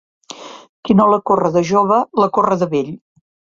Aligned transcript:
Qui 0.87 0.95
no 1.01 1.07
la 1.11 1.19
corre 1.31 1.53
de 1.57 1.63
jove, 1.73 2.01
la 2.25 2.31
corre 2.39 2.61
de 2.65 2.71
vell. 2.75 2.93